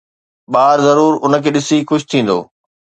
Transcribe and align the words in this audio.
ٻار 0.53 0.77
ضرور 0.85 1.13
ان 1.23 1.33
کي 1.43 1.49
ڏسي 1.55 1.77
خوش 1.89 2.01
ٿيندو 2.11 2.39